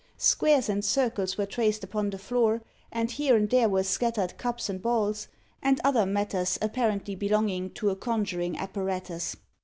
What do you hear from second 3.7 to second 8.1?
scattered cups and balls, and other matters apparently belonging to a